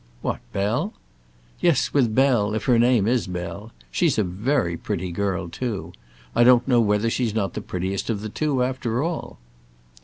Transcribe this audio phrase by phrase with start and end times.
[0.23, 0.95] "What, Bell?"
[1.59, 3.71] "Yes, with Bell, if her name is Bell.
[3.91, 5.93] She's a very pretty girl, too.
[6.35, 9.37] I don't know whether she's not the prettiest of the two, after all."